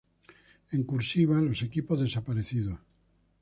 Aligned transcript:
En 0.73 0.81
"Cursiva" 0.83 1.39
los 1.41 1.61
equipos 1.61 2.01
desaparecidos. 2.01 2.79